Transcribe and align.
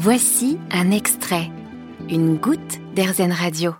Voici 0.00 0.60
un 0.70 0.92
extrait, 0.92 1.50
une 2.08 2.36
goutte 2.36 2.78
d'Airzen 2.94 3.32
Radio. 3.32 3.74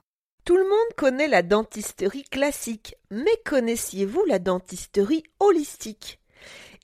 Tout 0.44 0.56
le 0.56 0.64
monde 0.64 0.96
connaît 0.96 1.28
la 1.28 1.42
dentisterie 1.42 2.24
classique, 2.24 2.96
mais 3.12 3.36
connaissiez-vous 3.44 4.24
la 4.26 4.40
dentisterie 4.40 5.22
holistique? 5.38 6.18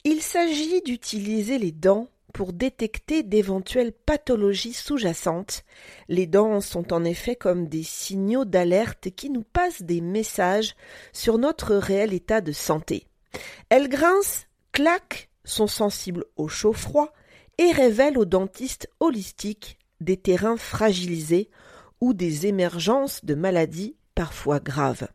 Il 0.05 0.23
s'agit 0.23 0.83
d'utiliser 0.83 1.59
les 1.59 1.73
dents 1.73 2.07
pour 2.33 2.53
détecter 2.53 3.25
d'éventuelles 3.25 3.93
pathologies 3.93 4.73
sous-jacentes. 4.73 5.64
Les 6.07 6.29
dents 6.29 6.61
sont 6.61 6.93
en 6.93 7.03
effet 7.03 7.35
comme 7.35 7.66
des 7.66 7.82
signaux 7.82 8.45
d'alerte 8.45 9.11
qui 9.16 9.30
nous 9.30 9.43
passent 9.43 9.82
des 9.82 10.01
messages 10.01 10.77
sur 11.12 11.39
notre 11.39 11.75
réel 11.75 12.14
état 12.14 12.41
de 12.41 12.53
santé. 12.53 13.09
Elles 13.69 13.89
grincent, 13.89 14.45
claquent, 14.71 15.29
sont 15.45 15.66
sensibles 15.66 16.25
au 16.37 16.46
chaud-froid 16.46 17.12
et 17.59 17.73
révèlent 17.73 18.18
aux 18.18 18.25
dentistes 18.25 18.89
holistiques 19.00 19.79
des 20.00 20.16
terrains 20.16 20.57
fragilisés 20.57 21.51
ou 22.01 22.15
des 22.15 22.46
émergences 22.46 23.24
de 23.24 23.34
maladies 23.34 23.96
parfois 24.15 24.60
graves. 24.60 25.09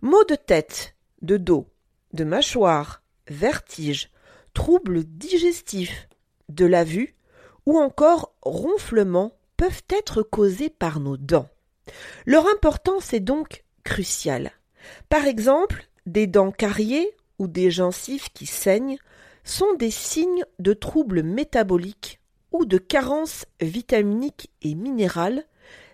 Maux 0.00 0.24
de 0.24 0.34
tête, 0.34 0.94
de 1.20 1.36
dos, 1.36 1.68
de 2.12 2.24
mâchoire, 2.24 3.02
vertiges, 3.28 4.10
troubles 4.54 5.04
digestifs, 5.04 6.08
de 6.48 6.66
la 6.66 6.84
vue 6.84 7.14
ou 7.66 7.78
encore 7.78 8.34
ronflements 8.42 9.36
peuvent 9.56 9.82
être 9.88 10.22
causés 10.22 10.70
par 10.70 11.00
nos 11.00 11.16
dents. 11.16 11.48
Leur 12.26 12.46
importance 12.48 13.12
est 13.12 13.20
donc 13.20 13.64
cruciale. 13.84 14.52
Par 15.08 15.26
exemple, 15.26 15.88
des 16.06 16.26
dents 16.26 16.50
carriées 16.50 17.10
ou 17.38 17.46
des 17.46 17.70
gencives 17.70 18.30
qui 18.32 18.46
saignent 18.46 18.98
sont 19.44 19.74
des 19.74 19.90
signes 19.90 20.44
de 20.58 20.72
troubles 20.72 21.22
métaboliques 21.22 22.20
ou 22.52 22.64
de 22.64 22.78
carences 22.78 23.46
vitaminiques 23.60 24.50
et 24.62 24.74
minérales, 24.74 25.44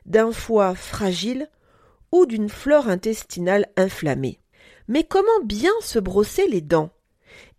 d'un 0.06 0.32
foie 0.32 0.74
fragile 0.74 1.48
ou 2.12 2.26
d'une 2.26 2.48
flore 2.48 2.88
intestinale 2.88 3.66
inflammée. 3.76 4.40
Mais 4.88 5.04
comment 5.04 5.28
bien 5.44 5.72
se 5.80 5.98
brosser 5.98 6.48
les 6.48 6.62
dents? 6.62 6.90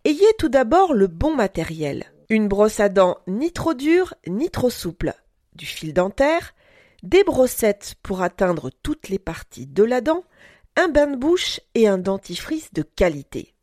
Ayez 0.04 0.32
tout 0.38 0.48
d'abord 0.48 0.94
le 0.94 1.06
bon 1.06 1.34
matériel. 1.34 2.06
Une 2.28 2.48
brosse 2.48 2.80
à 2.80 2.88
dents 2.88 3.18
ni 3.26 3.52
trop 3.52 3.74
dure 3.74 4.14
ni 4.26 4.50
trop 4.50 4.70
souple, 4.70 5.14
du 5.54 5.66
fil 5.66 5.92
dentaire, 5.92 6.54
des 7.02 7.24
brossettes 7.24 7.94
pour 8.02 8.22
atteindre 8.22 8.70
toutes 8.82 9.08
les 9.08 9.18
parties 9.18 9.66
de 9.66 9.82
la 9.82 10.00
dent, 10.00 10.24
un 10.76 10.88
bain 10.88 11.06
de 11.06 11.16
bouche 11.16 11.60
et 11.74 11.88
un 11.88 11.98
dentifrice 11.98 12.72
de 12.72 12.82
qualité. 12.82 13.54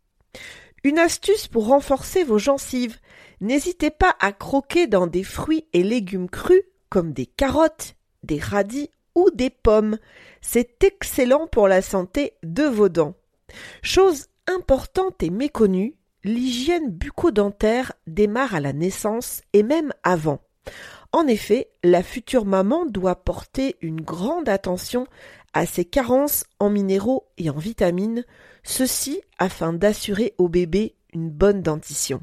Une 0.88 1.00
astuce 1.00 1.50
pour 1.50 1.68
renforcer 1.68 2.24
vos 2.24 2.38
gencives. 2.38 2.96
N'hésitez 3.42 3.90
pas 3.90 4.16
à 4.22 4.32
croquer 4.32 4.88
dans 4.88 5.06
des 5.06 5.26
fruits 5.26 5.66
et 5.74 5.84
légumes 5.84 6.30
crus 6.30 6.62
comme 6.88 7.12
des 7.12 7.26
carottes, 7.26 7.96
des 8.24 8.40
radis 8.40 8.90
ou 9.14 9.30
des 9.34 9.50
pommes. 9.50 9.98
C'est 10.40 10.86
excellent 10.86 11.46
pour 11.48 11.68
la 11.68 11.82
santé 11.82 12.36
de 12.42 12.64
vos 12.64 12.88
dents. 12.88 13.16
Chose 13.82 14.28
importante 14.48 15.22
et 15.22 15.30
méconnue, 15.30 15.98
l'hygiène 16.24 16.90
bucco-dentaire 16.90 17.92
démarre 18.08 18.56
à 18.56 18.62
la 18.62 18.72
naissance 18.72 19.42
et 19.52 19.64
même 19.64 19.92
avant. 20.04 20.40
En 21.18 21.26
effet, 21.26 21.72
la 21.84 22.04
future 22.04 22.46
maman 22.46 22.86
doit 22.86 23.16
porter 23.16 23.76
une 23.82 24.02
grande 24.02 24.48
attention 24.48 25.08
à 25.52 25.66
ses 25.66 25.84
carences 25.84 26.44
en 26.60 26.70
minéraux 26.70 27.26
et 27.40 27.50
en 27.50 27.58
vitamines, 27.58 28.24
ceci 28.62 29.22
afin 29.40 29.74
d'assurer 29.74 30.36
au 30.38 30.48
bébé 30.48 30.94
une 31.16 31.32
bonne 31.32 31.64
dentition. 31.64 32.22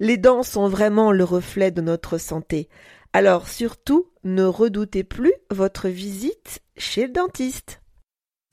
Les 0.00 0.18
dents 0.18 0.42
sont 0.42 0.68
vraiment 0.68 1.12
le 1.12 1.24
reflet 1.24 1.70
de 1.70 1.80
notre 1.80 2.18
santé, 2.18 2.68
alors 3.14 3.48
surtout 3.48 4.10
ne 4.22 4.44
redoutez 4.44 5.02
plus 5.02 5.32
votre 5.50 5.88
visite 5.88 6.60
chez 6.76 7.06
le 7.06 7.12
dentiste. 7.14 7.80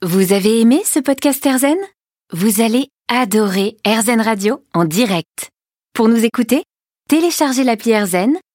Vous 0.01 0.31
avez 0.31 0.61
aimé 0.61 0.81
ce 0.85 0.99
podcast 0.99 1.45
Erzen 1.45 1.77
Vous 2.31 2.61
allez 2.61 2.87
adorer 3.09 3.75
Erzen 3.83 4.21
Radio 4.21 4.63
en 4.73 4.85
direct. 4.85 5.49
Pour 5.93 6.07
nous 6.07 6.23
écouter, 6.23 6.63
téléchargez 7.09 7.65
l'appli 7.65 7.91
Erzen 7.91 8.37